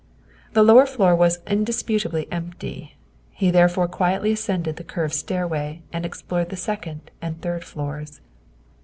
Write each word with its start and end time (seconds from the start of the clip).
The 0.53 0.63
lower 0.63 0.87
floor 0.87 1.15
was 1.15 1.37
indisputably 1.45 2.27
empty; 2.31 2.95
he 3.29 3.51
therefore 3.51 3.87
quietly 3.87 4.31
ascended 4.31 4.77
the 4.77 4.83
curved 4.83 5.13
stairway 5.13 5.83
and 5.93 6.07
explored 6.07 6.49
the 6.49 6.55
second 6.57 7.11
and 7.21 7.39
third 7.39 7.63
floors. 7.63 8.19